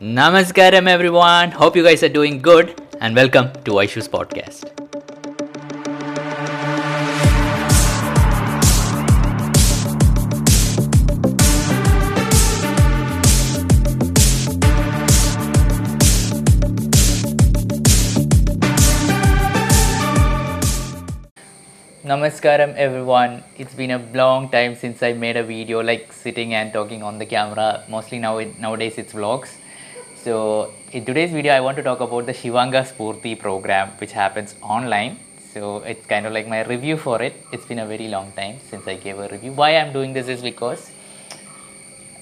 Namaskaram, 0.00 0.88
everyone. 0.88 1.50
Hope 1.50 1.76
you 1.76 1.82
guys 1.82 2.02
are 2.02 2.08
doing 2.08 2.38
good, 2.40 2.80
and 3.02 3.14
welcome 3.14 3.52
to 3.64 3.72
Aishu's 3.72 4.08
podcast. 4.08 4.64
Namaskaram, 22.02 22.74
everyone. 22.76 23.44
It's 23.58 23.74
been 23.74 23.90
a 23.90 23.98
long 24.14 24.48
time 24.48 24.76
since 24.76 25.02
I 25.02 25.12
made 25.12 25.36
a 25.36 25.44
video 25.44 25.82
like 25.82 26.10
sitting 26.10 26.54
and 26.54 26.72
talking 26.72 27.02
on 27.02 27.18
the 27.18 27.26
camera. 27.26 27.84
Mostly 27.90 28.18
now 28.18 28.38
nowadays 28.58 28.96
it's 28.96 29.12
vlogs. 29.12 29.59
So 30.22 30.70
in 30.92 31.06
today's 31.06 31.30
video, 31.30 31.54
I 31.54 31.60
want 31.60 31.78
to 31.78 31.82
talk 31.82 32.00
about 32.00 32.26
the 32.26 32.34
Shivanga 32.34 32.84
Spurti 32.84 33.38
program, 33.38 33.88
which 33.96 34.12
happens 34.12 34.54
online. 34.60 35.18
So 35.54 35.78
it's 35.78 36.04
kind 36.04 36.26
of 36.26 36.34
like 36.34 36.46
my 36.46 36.62
review 36.66 36.98
for 36.98 37.22
it. 37.22 37.32
It's 37.52 37.64
been 37.64 37.78
a 37.78 37.86
very 37.86 38.06
long 38.08 38.30
time 38.32 38.58
since 38.68 38.86
I 38.86 38.96
gave 38.96 39.18
a 39.18 39.28
review. 39.28 39.52
Why 39.52 39.76
I'm 39.76 39.94
doing 39.94 40.12
this 40.12 40.28
is 40.28 40.42
because 40.42 40.90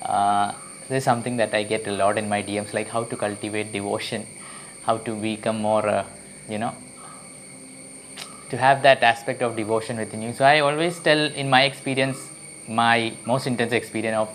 uh, 0.02 0.52
there's 0.88 1.02
something 1.02 1.38
that 1.38 1.52
I 1.52 1.64
get 1.64 1.88
a 1.88 1.90
lot 1.90 2.18
in 2.18 2.28
my 2.28 2.40
DMs, 2.40 2.72
like 2.72 2.86
how 2.86 3.02
to 3.02 3.16
cultivate 3.16 3.72
devotion, 3.72 4.28
how 4.84 4.98
to 4.98 5.16
become 5.16 5.60
more, 5.60 5.84
uh, 5.84 6.04
you 6.48 6.58
know, 6.58 6.74
to 8.50 8.56
have 8.56 8.82
that 8.82 9.02
aspect 9.02 9.42
of 9.42 9.56
devotion 9.56 9.96
within 9.96 10.22
you. 10.22 10.32
So 10.32 10.44
I 10.44 10.60
always 10.60 11.00
tell, 11.00 11.18
in 11.18 11.50
my 11.50 11.64
experience, 11.64 12.30
my 12.68 13.12
most 13.26 13.48
intense 13.48 13.72
experience 13.72 14.18
of 14.18 14.28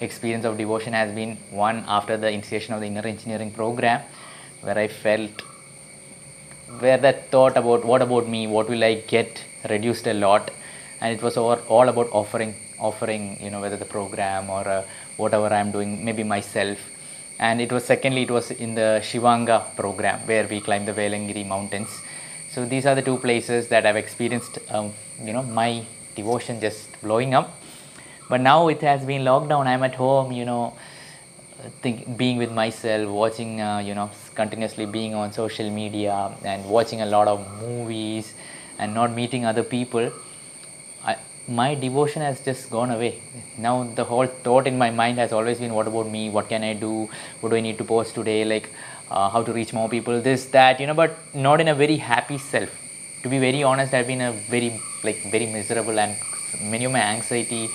experience 0.00 0.44
of 0.44 0.56
devotion 0.58 0.92
has 0.92 1.12
been 1.14 1.36
one 1.50 1.84
after 1.86 2.16
the 2.16 2.30
initiation 2.30 2.74
of 2.74 2.80
the 2.80 2.86
inner 2.86 3.06
engineering 3.06 3.50
program, 3.50 4.02
where 4.62 4.78
I 4.78 4.88
felt 4.88 5.42
where 6.80 6.98
that 6.98 7.30
thought 7.30 7.56
about 7.56 7.84
what 7.84 8.02
about 8.02 8.28
me, 8.28 8.46
what 8.46 8.68
will 8.68 8.82
I 8.82 8.94
get 8.94 9.42
reduced 9.70 10.06
a 10.06 10.14
lot, 10.14 10.50
and 11.00 11.16
it 11.16 11.22
was 11.22 11.36
all, 11.36 11.58
all 11.68 11.88
about 11.88 12.08
offering, 12.12 12.54
offering, 12.78 13.38
you 13.40 13.50
know, 13.50 13.60
whether 13.60 13.76
the 13.76 13.84
program 13.84 14.50
or 14.50 14.66
uh, 14.66 14.84
whatever 15.16 15.46
I'm 15.46 15.70
doing, 15.70 16.04
maybe 16.04 16.22
myself. 16.24 16.78
And 17.38 17.60
it 17.60 17.70
was 17.70 17.84
secondly, 17.84 18.22
it 18.22 18.30
was 18.30 18.50
in 18.50 18.74
the 18.74 19.00
Shivanga 19.02 19.76
program 19.76 20.26
where 20.26 20.46
we 20.46 20.60
climbed 20.60 20.88
the 20.88 20.92
Velliangiri 20.92 21.46
mountains 21.46 21.90
so 22.56 22.64
these 22.64 22.86
are 22.86 22.94
the 22.94 23.02
two 23.02 23.18
places 23.18 23.68
that 23.68 23.84
I've 23.84 23.96
experienced, 23.96 24.58
um, 24.70 24.94
you 25.22 25.34
know, 25.34 25.42
my 25.42 25.84
devotion 26.14 26.58
just 26.58 26.88
blowing 27.02 27.34
up. 27.34 27.54
But 28.28 28.40
now 28.40 28.68
it 28.68 28.80
has 28.80 29.04
been 29.04 29.22
lockdown. 29.22 29.66
I'm 29.66 29.82
at 29.82 29.94
home, 29.94 30.32
you 30.32 30.44
know, 30.44 30.74
think, 31.82 32.16
being 32.16 32.38
with 32.38 32.52
myself, 32.52 33.08
watching, 33.08 33.60
uh, 33.60 33.78
you 33.78 33.94
know, 33.94 34.10
continuously 34.34 34.86
being 34.86 35.14
on 35.14 35.32
social 35.32 35.70
media 35.70 36.32
and 36.44 36.64
watching 36.68 37.02
a 37.02 37.06
lot 37.06 37.28
of 37.28 37.46
movies 37.60 38.34
and 38.78 38.94
not 38.94 39.12
meeting 39.12 39.44
other 39.44 39.62
people. 39.62 40.12
I, 41.04 41.16
my 41.48 41.74
devotion 41.74 42.22
has 42.22 42.40
just 42.40 42.68
gone 42.70 42.90
away. 42.90 43.22
Now 43.58 43.84
the 43.84 44.04
whole 44.04 44.26
thought 44.26 44.66
in 44.66 44.76
my 44.76 44.90
mind 44.90 45.18
has 45.18 45.32
always 45.32 45.58
been, 45.58 45.72
what 45.72 45.86
about 45.86 46.08
me? 46.08 46.28
What 46.30 46.48
can 46.48 46.62
I 46.62 46.74
do? 46.74 47.08
What 47.40 47.50
do 47.50 47.56
I 47.56 47.60
need 47.60 47.78
to 47.78 47.84
post 47.84 48.14
today? 48.14 48.44
Like 48.44 48.68
uh, 49.10 49.30
how 49.30 49.42
to 49.42 49.52
reach 49.52 49.72
more 49.72 49.88
people, 49.88 50.20
this, 50.20 50.46
that, 50.46 50.80
you 50.80 50.86
know, 50.86 50.94
but 50.94 51.16
not 51.32 51.60
in 51.60 51.68
a 51.68 51.74
very 51.74 51.96
happy 51.96 52.38
self. 52.38 52.70
To 53.22 53.28
be 53.28 53.38
very 53.38 53.62
honest, 53.62 53.94
I've 53.94 54.06
been 54.06 54.20
a 54.20 54.32
very, 54.32 54.80
like, 55.02 55.22
very 55.30 55.46
miserable 55.46 55.98
and 55.98 56.16
many 56.60 56.84
of 56.84 56.92
my 56.92 57.00
anxiety 57.00 57.68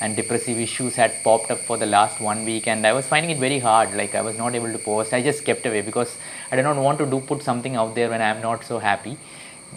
and 0.00 0.14
depressive 0.14 0.58
issues 0.58 0.94
had 0.94 1.12
popped 1.24 1.50
up 1.50 1.58
for 1.58 1.76
the 1.76 1.86
last 1.86 2.20
one 2.20 2.44
week 2.44 2.68
and 2.68 2.86
I 2.86 2.92
was 2.92 3.06
finding 3.06 3.30
it 3.30 3.38
very 3.38 3.58
hard. 3.58 3.94
Like, 3.94 4.14
I 4.14 4.22
was 4.22 4.36
not 4.36 4.54
able 4.54 4.72
to 4.72 4.78
post. 4.78 5.12
I 5.12 5.22
just 5.22 5.44
kept 5.44 5.66
away 5.66 5.80
because 5.80 6.16
I 6.52 6.56
did 6.56 6.62
not 6.62 6.76
want 6.76 6.98
to 6.98 7.06
do 7.06 7.20
put 7.20 7.42
something 7.42 7.74
out 7.76 7.94
there 7.94 8.08
when 8.08 8.22
I'm 8.22 8.40
not 8.40 8.64
so 8.64 8.78
happy. 8.78 9.18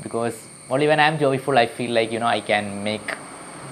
Because 0.03 0.47
only 0.69 0.88
when 0.88 0.99
I'm 0.99 1.17
joyful, 1.17 1.58
I 1.58 1.66
feel 1.66 1.92
like, 1.92 2.11
you 2.11 2.19
know, 2.19 2.27
I 2.27 2.42
can 2.42 2.83
make 2.83 3.15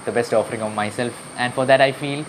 the 0.04 0.12
best 0.12 0.34
offering 0.34 0.62
of 0.62 0.74
myself. 0.74 1.14
And 1.36 1.54
for 1.54 1.66
that, 1.66 1.80
I 1.80 1.92
feel 1.92 2.24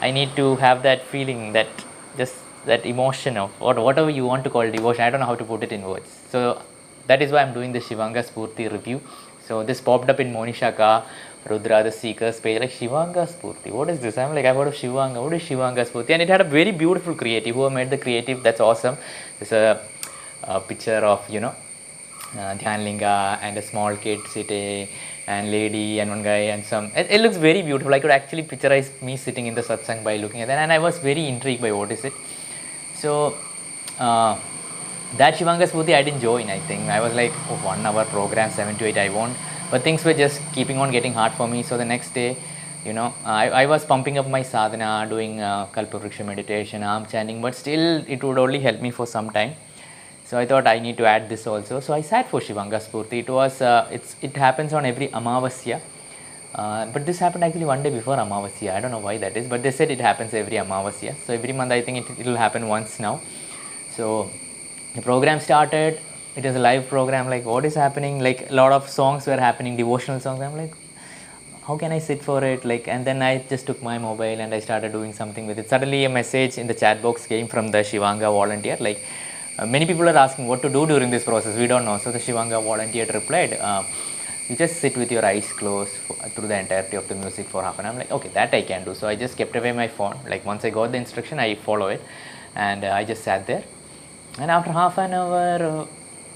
I 0.00 0.10
need 0.10 0.36
to 0.36 0.56
have 0.56 0.82
that 0.82 1.06
feeling 1.06 1.52
that 1.52 1.68
just 2.16 2.36
that 2.66 2.86
emotion 2.86 3.36
of 3.36 3.50
or 3.60 3.74
whatever 3.74 4.08
you 4.08 4.24
want 4.24 4.44
to 4.44 4.50
call 4.50 4.70
devotion. 4.70 5.02
I 5.02 5.10
don't 5.10 5.20
know 5.20 5.26
how 5.26 5.34
to 5.34 5.44
put 5.44 5.62
it 5.62 5.72
in 5.72 5.82
words. 5.82 6.10
So 6.30 6.62
that 7.06 7.20
is 7.20 7.32
why 7.32 7.42
I'm 7.42 7.52
doing 7.52 7.72
the 7.72 7.80
Shivanga 7.80 8.24
Spurti 8.24 8.70
review. 8.70 9.00
So 9.46 9.62
this 9.62 9.80
popped 9.80 10.08
up 10.08 10.20
in 10.20 10.32
Monishaka, 10.32 11.04
Rudra 11.48 11.82
the 11.82 11.92
Seekers 11.92 12.40
page, 12.40 12.60
like 12.60 12.70
Shivanga 12.70 13.26
Spurti. 13.26 13.70
What 13.70 13.90
is 13.90 14.00
this? 14.00 14.16
I'm 14.18 14.34
like, 14.34 14.44
I've 14.44 14.56
heard 14.56 14.68
of 14.68 14.74
Shivanga. 14.74 15.22
What 15.22 15.32
is 15.34 15.42
Shivanga 15.42 15.86
Spurti? 15.86 16.10
And 16.10 16.22
it 16.22 16.28
had 16.28 16.40
a 16.40 16.44
very 16.44 16.72
beautiful 16.72 17.14
creative. 17.14 17.54
Who 17.54 17.68
made 17.70 17.90
the 17.90 17.98
creative? 17.98 18.42
That's 18.42 18.60
awesome. 18.60 18.96
It's 19.40 19.52
a, 19.52 19.80
a 20.42 20.60
picture 20.60 21.02
of, 21.12 21.28
you 21.28 21.40
know, 21.40 21.54
uh, 22.34 22.54
Dhyanalinga 22.56 23.38
and 23.42 23.56
a 23.58 23.62
small 23.62 23.96
kid 23.96 24.20
sitting 24.28 24.88
and 25.26 25.50
lady 25.50 26.00
and 26.00 26.10
one 26.10 26.22
guy 26.22 26.50
and 26.52 26.64
some 26.64 26.92
it, 26.94 27.06
it, 27.10 27.20
looks 27.22 27.38
very 27.38 27.62
beautiful 27.62 27.94
i 27.94 27.98
could 27.98 28.10
actually 28.10 28.42
picturize 28.42 28.90
me 29.00 29.16
sitting 29.16 29.46
in 29.46 29.54
the 29.54 29.62
satsang 29.62 30.04
by 30.04 30.18
looking 30.18 30.42
at 30.42 30.48
that 30.48 30.58
and 30.58 30.70
i 30.70 30.78
was 30.78 30.98
very 30.98 31.26
intrigued 31.26 31.62
by 31.62 31.72
what 31.72 31.90
is 31.90 32.04
it 32.04 32.12
so 32.94 33.34
uh, 33.98 34.38
that 35.16 35.34
Shivanga 35.34 35.68
Spurti 35.68 35.94
I 35.94 36.02
didn't 36.02 36.20
join. 36.20 36.50
I 36.50 36.58
think 36.60 36.88
I 36.88 37.00
was 37.00 37.14
like 37.14 37.32
oh, 37.48 37.56
one 37.62 37.84
hour 37.86 38.04
program, 38.06 38.50
seven 38.50 38.76
to 38.76 38.86
eight. 38.86 38.98
I 38.98 39.08
won't. 39.08 39.36
But 39.74 39.82
things 39.82 40.04
were 40.04 40.14
just 40.14 40.40
keeping 40.52 40.78
on 40.78 40.92
getting 40.92 41.14
hard 41.14 41.32
for 41.32 41.48
me. 41.48 41.64
So 41.64 41.76
the 41.76 41.84
next 41.84 42.14
day, 42.14 42.36
you 42.84 42.92
know, 42.92 43.12
I, 43.24 43.50
I 43.62 43.66
was 43.66 43.84
pumping 43.84 44.18
up 44.18 44.28
my 44.28 44.42
sadhana, 44.42 45.04
doing 45.10 45.40
uh, 45.40 45.66
Kalpavriksha 45.74 46.24
meditation, 46.24 46.84
arm 46.84 47.06
chanting, 47.06 47.42
but 47.42 47.56
still 47.56 48.04
it 48.06 48.22
would 48.22 48.38
only 48.38 48.60
help 48.60 48.80
me 48.80 48.92
for 48.92 49.04
some 49.04 49.30
time. 49.30 49.54
So 50.26 50.38
I 50.38 50.46
thought 50.46 50.68
I 50.68 50.78
need 50.78 50.96
to 50.98 51.06
add 51.06 51.28
this 51.28 51.48
also. 51.48 51.80
So 51.80 51.92
I 51.92 52.02
sat 52.02 52.30
for 52.30 52.38
Shivanga 52.38 52.80
Spurti. 52.86 53.18
It 53.24 53.28
was 53.28 53.60
uh, 53.60 53.88
it's 53.90 54.14
it 54.22 54.36
happens 54.36 54.72
on 54.72 54.86
every 54.86 55.08
Amavasya. 55.08 55.80
Uh, 56.54 56.86
but 56.92 57.04
this 57.04 57.18
happened 57.18 57.42
actually 57.42 57.64
one 57.64 57.82
day 57.82 57.90
before 57.90 58.16
Amavasya. 58.16 58.76
I 58.76 58.80
don't 58.80 58.92
know 58.92 59.04
why 59.10 59.18
that 59.18 59.36
is, 59.36 59.48
but 59.48 59.64
they 59.64 59.72
said 59.72 59.90
it 59.90 60.00
happens 60.00 60.34
every 60.34 60.58
Amavasya. 60.58 61.16
So 61.26 61.34
every 61.34 61.52
month 61.52 61.72
I 61.72 61.82
think 61.82 62.08
it 62.20 62.24
will 62.24 62.36
happen 62.36 62.68
once 62.68 63.00
now. 63.00 63.20
So 63.96 64.30
the 64.94 65.02
program 65.02 65.40
started. 65.40 65.98
It 66.36 66.44
is 66.44 66.56
a 66.56 66.58
live 66.58 66.88
program. 66.88 67.28
Like 67.28 67.44
what 67.44 67.64
is 67.64 67.74
happening? 67.74 68.20
Like 68.20 68.50
a 68.50 68.54
lot 68.54 68.72
of 68.72 68.88
songs 68.88 69.26
were 69.26 69.36
happening, 69.36 69.76
devotional 69.76 70.18
songs. 70.18 70.40
I'm 70.40 70.56
like, 70.56 70.74
how 71.66 71.78
can 71.78 71.92
I 71.92 71.98
sit 71.98 72.22
for 72.22 72.42
it? 72.44 72.64
Like, 72.64 72.88
and 72.88 73.06
then 73.06 73.22
I 73.22 73.38
just 73.38 73.66
took 73.66 73.82
my 73.82 73.98
mobile 73.98 74.40
and 74.44 74.52
I 74.52 74.60
started 74.60 74.92
doing 74.92 75.12
something 75.12 75.46
with 75.46 75.58
it. 75.58 75.68
Suddenly 75.68 76.04
a 76.04 76.08
message 76.08 76.58
in 76.58 76.66
the 76.66 76.74
chat 76.74 77.00
box 77.00 77.26
came 77.26 77.46
from 77.46 77.68
the 77.68 77.78
Shivanga 77.78 78.32
volunteer. 78.32 78.76
Like, 78.80 79.02
uh, 79.58 79.64
many 79.64 79.86
people 79.86 80.08
are 80.08 80.16
asking 80.16 80.48
what 80.48 80.60
to 80.62 80.68
do 80.68 80.86
during 80.86 81.10
this 81.10 81.24
process. 81.24 81.56
We 81.56 81.68
don't 81.68 81.84
know. 81.84 81.98
So 81.98 82.10
the 82.10 82.18
Shivanga 82.18 82.62
volunteer 82.62 83.06
replied. 83.14 83.54
Uh, 83.54 83.84
you 84.48 84.56
just 84.56 84.76
sit 84.76 84.96
with 84.96 85.10
your 85.10 85.24
eyes 85.24 85.50
closed 85.52 85.92
for, 85.92 86.14
through 86.30 86.48
the 86.48 86.58
entirety 86.58 86.96
of 86.96 87.08
the 87.08 87.14
music 87.14 87.46
for 87.46 87.62
half 87.62 87.78
an 87.78 87.86
hour. 87.86 87.92
I'm 87.92 87.98
like, 87.98 88.10
okay, 88.10 88.28
that 88.30 88.52
I 88.52 88.62
can 88.62 88.84
do. 88.84 88.94
So 88.94 89.08
I 89.08 89.14
just 89.14 89.36
kept 89.38 89.56
away 89.56 89.72
my 89.72 89.88
phone. 89.88 90.18
Like 90.28 90.44
once 90.44 90.64
I 90.64 90.70
got 90.70 90.92
the 90.92 90.98
instruction, 90.98 91.38
I 91.38 91.54
follow 91.54 91.86
it, 91.88 92.02
and 92.54 92.84
uh, 92.84 92.88
I 92.88 93.04
just 93.04 93.22
sat 93.22 93.46
there. 93.46 93.64
And 94.38 94.50
after 94.50 94.72
half 94.72 94.98
an 94.98 95.14
hour, 95.14 95.62
uh, 95.62 95.86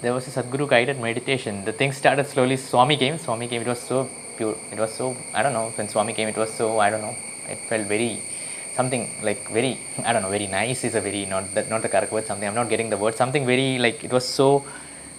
there 0.02 0.14
was 0.14 0.26
a 0.28 0.30
Sadhguru 0.30 0.68
guided 0.68 1.00
meditation. 1.00 1.64
The 1.64 1.72
thing 1.72 1.92
started 1.92 2.26
slowly. 2.26 2.56
Swami 2.56 2.96
came. 2.96 3.18
Swami 3.18 3.48
came. 3.48 3.62
It 3.62 3.68
was 3.68 3.80
so 3.80 4.08
pure. 4.36 4.56
It 4.72 4.78
was 4.78 4.92
so 4.92 5.16
I 5.34 5.42
don't 5.42 5.52
know. 5.52 5.70
When 5.76 5.88
Swami 5.88 6.12
came, 6.12 6.28
it 6.28 6.36
was 6.36 6.52
so 6.52 6.78
I 6.78 6.90
don't 6.90 7.00
know. 7.00 7.16
It 7.48 7.58
felt 7.70 7.86
very 7.86 8.20
something 8.76 9.10
like 9.22 9.48
very 9.50 9.72
I 10.04 10.12
don't 10.12 10.22
know. 10.22 10.30
Very 10.30 10.46
nice 10.46 10.84
is 10.84 10.94
a 10.94 11.00
very 11.00 11.26
not 11.26 11.44
not 11.68 11.82
the 11.82 11.88
correct 11.88 12.12
word. 12.12 12.26
Something 12.26 12.48
I'm 12.48 12.54
not 12.54 12.68
getting 12.68 12.90
the 12.90 13.00
word. 13.04 13.16
Something 13.16 13.44
very 13.46 13.78
like 13.78 14.04
it 14.04 14.12
was 14.12 14.26
so 14.26 14.64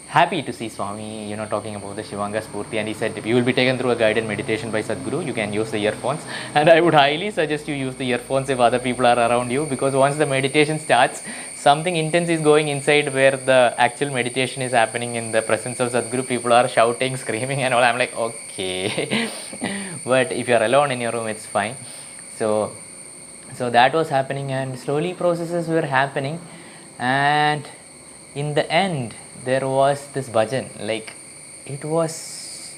happy 0.09 0.41
to 0.41 0.51
see 0.51 0.67
Swami, 0.69 1.29
you 1.29 1.35
know, 1.35 1.45
talking 1.45 1.75
about 1.75 1.95
the 1.95 2.01
Shivanga 2.01 2.41
Spurti 2.41 2.77
and 2.79 2.87
he 2.87 2.95
said, 2.95 3.23
you 3.23 3.35
will 3.35 3.43
be 3.43 3.53
taken 3.53 3.77
through 3.77 3.91
a 3.91 3.95
guided 3.95 4.25
meditation 4.25 4.71
by 4.71 4.81
Sadhguru, 4.81 5.23
you 5.23 5.33
can 5.33 5.53
use 5.53 5.69
the 5.69 5.77
earphones. 5.77 6.25
And 6.55 6.67
I 6.67 6.81
would 6.81 6.95
highly 6.95 7.29
suggest 7.29 7.67
you 7.67 7.75
use 7.75 7.95
the 7.95 8.09
earphones 8.09 8.49
if 8.49 8.59
other 8.59 8.79
people 8.79 9.05
are 9.05 9.19
around 9.19 9.51
you 9.51 9.67
because 9.67 9.93
once 9.93 10.17
the 10.17 10.25
meditation 10.25 10.79
starts, 10.79 11.21
something 11.55 11.95
intense 11.95 12.27
is 12.27 12.41
going 12.41 12.69
inside 12.69 13.13
where 13.13 13.37
the 13.37 13.75
actual 13.77 14.09
meditation 14.09 14.63
is 14.63 14.71
happening 14.71 15.13
in 15.13 15.31
the 15.31 15.43
presence 15.43 15.79
of 15.79 15.91
Sadhguru. 15.91 16.27
People 16.27 16.53
are 16.53 16.67
shouting, 16.67 17.15
screaming 17.23 17.61
and 17.61 17.75
all. 17.75 17.83
I'm 17.83 17.99
like, 17.99 18.15
okay. 18.17 19.29
but 20.03 20.31
if 20.31 20.47
you're 20.47 20.63
alone 20.63 20.89
in 20.89 21.01
your 21.01 21.11
room, 21.11 21.27
it's 21.27 21.45
fine. 21.45 21.75
So, 22.35 22.75
so 23.53 23.69
that 23.69 23.93
was 23.93 24.09
happening 24.09 24.51
and 24.51 24.79
slowly 24.79 25.13
processes 25.13 25.67
were 25.67 25.85
happening 25.85 26.39
and 26.97 27.63
in 28.33 28.55
the 28.55 28.71
end 28.71 29.13
there 29.45 29.67
was 29.67 30.07
this 30.13 30.29
bhajan 30.29 30.65
like 30.85 31.13
it 31.65 31.83
was 31.85 32.13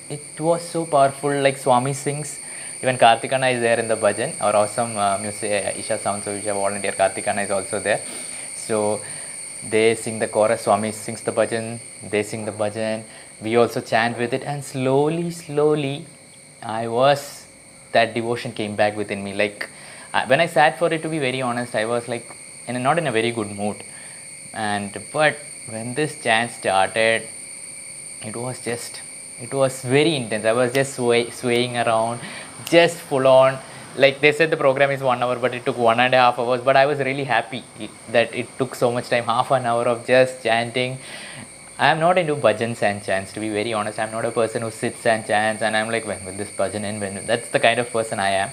it 0.09 0.39
was 0.39 0.61
so 0.67 0.85
powerful 0.85 1.33
like 1.45 1.57
swami 1.57 1.93
sings. 1.93 2.39
Even 2.81 2.97
kartikana 2.97 3.53
is 3.53 3.61
there 3.61 3.79
in 3.79 3.87
the 3.87 3.95
bhajan. 3.95 4.33
Our 4.41 4.55
awesome 4.55 4.97
uh, 4.97 5.17
music 5.19 5.51
uh, 5.51 5.79
isha 5.79 5.97
sound 5.97 6.27
Isha 6.27 6.53
volunteer 6.53 6.91
kartikana 6.91 7.45
is 7.45 7.51
also 7.51 7.79
there. 7.79 8.01
So 8.55 8.99
they 9.69 9.95
sing 9.95 10.19
the 10.19 10.27
chorus 10.27 10.61
swami 10.61 10.91
sings 10.91 11.21
the 11.21 11.31
bhajan 11.31 11.79
they 12.09 12.23
sing 12.23 12.45
the 12.45 12.51
bhajan. 12.51 13.03
We 13.41 13.55
also 13.55 13.81
chant 13.81 14.17
with 14.17 14.33
it 14.33 14.43
and 14.43 14.63
slowly 14.63 15.31
slowly 15.31 16.05
i 16.61 16.87
was 16.87 17.45
that 17.91 18.13
devotion 18.13 18.51
came 18.51 18.75
back 18.75 18.95
within 18.97 19.23
me. 19.23 19.33
Like 19.33 19.69
uh, 20.13 20.25
when 20.25 20.39
i 20.41 20.45
sat 20.45 20.77
for 20.77 20.91
it 20.93 21.01
to 21.03 21.09
be 21.09 21.19
very 21.19 21.41
honest 21.41 21.75
i 21.75 21.85
was 21.85 22.07
like 22.07 22.27
not 22.69 22.97
in 22.97 23.07
a 23.07 23.11
very 23.11 23.31
good 23.31 23.51
mood. 23.61 23.77
And 24.53 25.01
but 25.13 25.37
when 25.71 25.93
this 25.93 26.21
chant 26.23 26.51
started 26.51 27.27
it 28.29 28.35
was 28.35 28.63
just 28.63 29.01
it 29.41 29.51
was 29.51 29.81
very 29.81 30.15
intense. 30.15 30.45
I 30.45 30.53
was 30.53 30.71
just 30.71 30.93
sway, 30.93 31.31
swaying 31.31 31.75
around 31.75 32.19
just 32.65 32.97
full 32.97 33.25
on. 33.25 33.57
Like 33.95 34.21
they 34.21 34.31
said 34.31 34.51
the 34.51 34.57
program 34.57 34.91
is 34.91 35.01
one 35.01 35.23
hour 35.23 35.37
but 35.37 35.55
it 35.55 35.65
took 35.65 35.77
one 35.77 35.99
and 35.99 36.13
a 36.13 36.17
half 36.17 36.37
hours. 36.37 36.61
But 36.61 36.75
i 36.75 36.85
was 36.85 36.99
really 36.99 37.23
happy 37.23 37.63
that 38.09 38.35
it 38.35 38.47
took 38.59 38.75
so 38.75 38.91
much 38.91 39.09
time 39.09 39.23
half 39.23 39.49
an 39.51 39.65
hour 39.65 39.85
of 39.87 40.05
just 40.05 40.43
chanting. 40.43 40.99
I 41.79 41.87
am 41.87 41.99
not 41.99 42.19
into 42.19 42.35
bhajans 42.35 42.83
and 42.83 43.03
chants 43.03 43.33
to 43.33 43.39
be 43.39 43.49
very 43.49 43.73
honest. 43.73 43.97
I'm 43.97 44.11
not 44.11 44.25
a 44.25 44.31
person 44.31 44.61
who 44.61 44.69
sits 44.69 45.05
and 45.07 45.25
chants 45.25 45.63
and 45.63 45.75
i'm 45.75 45.89
like 45.89 46.05
when 46.05 46.23
will 46.23 46.33
this 46.33 46.51
bhajan 46.51 46.83
end? 46.83 47.01
When 47.01 47.25
that's 47.25 47.49
the 47.49 47.59
kind 47.59 47.79
of 47.79 47.89
person 47.91 48.19
i 48.19 48.29
am 48.29 48.49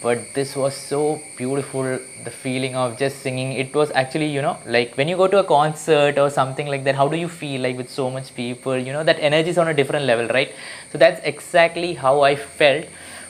but 0.00 0.32
this 0.34 0.54
was 0.54 0.74
so 0.76 1.20
beautiful 1.36 1.82
the 2.24 2.30
feeling 2.30 2.76
of 2.76 2.96
just 2.98 3.20
singing. 3.20 3.52
It 3.52 3.74
was 3.74 3.90
actually 3.92 4.26
you 4.26 4.42
know 4.42 4.56
like 4.66 4.96
when 4.96 5.08
you 5.08 5.16
go 5.16 5.26
to 5.26 5.38
a 5.38 5.44
concert 5.44 6.18
or 6.18 6.30
something 6.30 6.68
like 6.68 6.84
that 6.84 6.94
how 6.94 7.08
do 7.08 7.16
you 7.16 7.28
feel 7.28 7.60
like 7.60 7.76
with 7.76 7.90
so 7.90 8.10
much 8.10 8.34
people? 8.34 8.76
You 8.76 8.92
know 8.92 9.02
that 9.02 9.18
energy 9.18 9.50
is 9.50 9.58
on 9.58 9.68
a 9.68 9.74
different 9.74 10.04
level 10.04 10.28
right? 10.28 10.52
So 10.92 10.98
that's 10.98 11.20
exactly 11.24 11.94
how 11.94 12.20
i 12.22 12.36
felt 12.36 12.86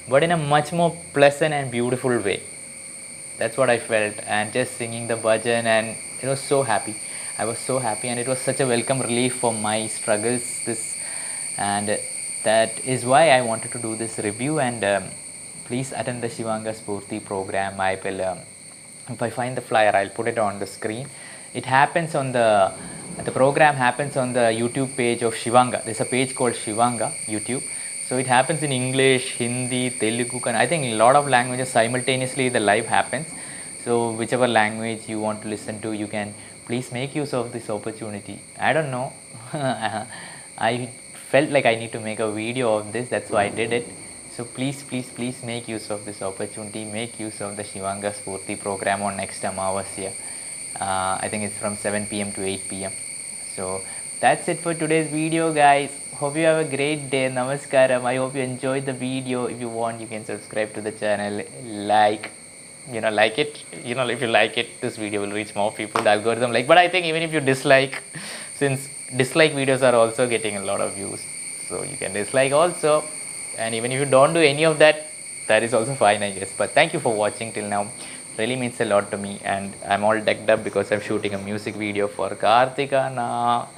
but 0.09 0.23
in 0.23 0.33
a 0.33 0.37
much 0.37 0.73
more 0.73 0.97
pleasant 1.15 1.55
and 1.55 1.71
beautiful 1.71 2.19
way. 2.19 2.43
That's 3.39 3.57
what 3.57 3.71
i 3.71 3.79
felt 3.79 4.15
and 4.27 4.53
just 4.53 4.77
singing 4.77 5.09
the 5.09 5.17
bhajan 5.17 5.65
and 5.65 5.97
it 6.21 6.27
was 6.27 6.41
so 6.41 6.63
happy. 6.63 6.97
I 7.39 7.45
was 7.45 7.59
so 7.59 7.79
happy 7.79 8.09
and 8.09 8.21
it 8.21 8.29
was 8.29 8.41
such 8.41 8.61
a 8.61 8.67
welcome 8.67 9.01
relief 9.01 9.37
for 9.37 9.55
my 9.55 9.87
struggles 9.87 10.65
this 10.67 10.99
and 11.57 11.99
that 12.45 12.85
is 12.85 13.05
why 13.05 13.31
i 13.31 13.41
wanted 13.41 13.73
to 13.73 13.79
do 13.79 13.97
this 13.97 14.19
review 14.19 14.61
and 14.61 14.85
um, 14.85 15.05
please 15.69 15.93
attend 16.01 16.23
the 16.23 16.29
Shivanga 16.29 16.73
Spurti 16.81 17.19
program. 17.23 17.79
I 17.79 17.99
will, 18.03 18.21
um, 18.23 18.39
if 19.09 19.21
I 19.23 19.29
find 19.29 19.55
the 19.57 19.61
flyer, 19.61 19.93
I'll 19.95 20.15
put 20.19 20.27
it 20.27 20.39
on 20.39 20.59
the 20.59 20.67
screen. 20.67 21.07
It 21.53 21.67
happens 21.67 22.15
on 22.15 22.33
the, 22.33 22.73
the 23.23 23.31
program 23.31 23.75
happens 23.75 24.17
on 24.17 24.33
the 24.33 24.47
YouTube 24.61 24.97
page 24.97 25.23
of 25.23 25.35
Shivanga. 25.35 25.85
There's 25.85 26.01
a 26.01 26.07
page 26.07 26.35
called 26.35 26.55
Shivanga 26.55 27.13
YouTube. 27.27 27.63
So 28.09 28.17
it 28.17 28.27
happens 28.27 28.63
in 28.63 28.73
English, 28.73 29.37
Hindi, 29.37 29.91
Telugu, 29.91 30.41
and 30.47 30.57
I 30.57 30.67
think 30.67 30.85
a 30.85 30.97
lot 30.97 31.15
of 31.15 31.29
languages 31.29 31.69
simultaneously 31.69 32.49
the 32.49 32.61
live 32.61 32.87
happens. 32.87 33.27
So 33.85 34.13
whichever 34.13 34.49
language 34.49 35.03
you 35.07 35.21
want 35.21 35.43
to 35.43 35.49
listen 35.49 35.83
to, 35.83 35.93
you 35.93 36.07
can 36.07 36.33
please 36.65 36.91
make 36.93 37.15
use 37.15 37.35
of 37.35 37.53
this 37.53 37.69
opportunity. 37.69 38.41
I 38.59 38.73
don't 38.73 38.91
know. 38.91 39.13
I 40.59 40.91
felt 41.31 41.51
like 41.51 41.67
I 41.67 41.75
need 41.75 41.93
to 41.93 42.01
make 42.01 42.21
a 42.21 42.31
video 42.33 42.75
of 42.79 42.93
this. 42.95 43.11
That's 43.11 43.31
why 43.31 43.45
I 43.45 43.49
did 43.51 43.75
it. 43.75 43.87
So 44.39 44.45
please, 44.45 44.85
please, 44.85 45.11
please 45.11 45.43
make 45.43 45.67
use 45.67 45.91
of 45.91 46.05
this 46.05 46.23
opportunity. 46.23 46.85
Make 46.85 47.19
use 47.19 47.41
of 47.41 47.57
the 47.57 47.65
Shivanga 47.65 48.15
Spurti 48.15 48.57
program 48.57 49.03
on 49.03 49.17
next 49.17 49.43
Amavasya. 49.43 50.13
Uh, 50.81 51.19
I 51.21 51.27
think 51.29 51.43
it's 51.43 51.57
from 51.57 51.75
7 51.75 52.07
p.m. 52.07 52.31
to 52.35 52.45
8 52.45 52.69
p.m. 52.69 52.93
So 53.57 53.81
that's 54.21 54.47
it 54.47 54.61
for 54.61 54.75
today's 54.75 55.11
video, 55.11 55.53
guys. 55.53 55.91
Hope 56.15 56.37
you 56.37 56.45
have 56.45 56.65
a 56.65 56.77
great 56.77 57.11
day. 57.11 57.29
Namaskaram. 57.29 58.05
I 58.05 58.15
hope 58.15 58.37
you 58.37 58.43
enjoyed 58.43 58.87
the 58.87 58.93
video. 58.93 59.47
If 59.47 59.59
you 59.59 59.69
want, 59.69 60.01
you 60.01 60.07
can 60.07 60.25
subscribe 60.25 60.73
to 60.75 60.83
the 60.83 60.93
channel, 60.93 61.43
like, 61.65 62.31
you 62.93 63.01
know, 63.01 63.11
like 63.11 63.41
it. 63.41 63.65
You 63.83 63.97
know, 63.97 64.09
if 64.09 64.23
you 64.23 64.29
like 64.29 64.57
it, 64.57 64.81
this 64.81 64.99
video 64.99 65.23
will 65.23 65.33
reach 65.33 65.53
more 65.57 65.73
people. 65.73 66.01
The 66.01 66.11
algorithm 66.11 66.53
like, 66.53 66.69
but 66.69 66.79
I 66.79 66.89
think 66.89 67.07
even 67.07 67.23
if 67.23 67.33
you 67.33 67.41
dislike, 67.41 68.05
since 68.55 68.89
dislike 69.17 69.51
videos 69.55 69.83
are 69.83 69.97
also 69.97 70.29
getting 70.29 70.59
a 70.59 70.65
lot 70.65 70.81
of 70.81 70.95
views, 70.95 71.25
so 71.69 71.83
you 71.83 71.97
can 71.97 72.13
dislike 72.13 72.53
also 72.53 73.03
and 73.59 73.75
even 73.75 73.93
if 73.93 73.99
you 74.01 74.07
don't 74.07 74.33
do 74.33 74.41
any 74.41 74.65
of 74.65 74.79
that 74.79 75.07
that 75.49 75.63
is 75.63 75.75
also 75.75 75.95
fine 75.95 76.23
i 76.23 76.31
guess. 76.31 76.53
But 76.57 76.71
thank 76.71 76.93
you 76.93 77.01
for 77.01 77.15
watching 77.15 77.53
till 77.53 77.69
now. 77.69 77.89
Really 78.39 78.55
means 78.55 78.81
a 78.81 78.85
lot 78.85 79.11
to 79.11 79.19
me 79.19 79.41
and 79.43 79.75
i'm 79.85 80.05
all 80.05 80.19
decked 80.29 80.49
up 80.49 80.63
because 80.63 80.93
i'm 80.93 81.01
shooting 81.01 81.35
a 81.35 81.39
music 81.39 81.75
video 81.75 82.07
for 82.07 82.31
kartika 82.31 83.13
now. 83.13 83.69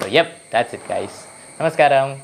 So 0.00 0.06
yep 0.06 0.28
that's 0.50 0.72
it 0.72 0.86
guys. 0.88 1.26
Namaskaram 1.58 2.18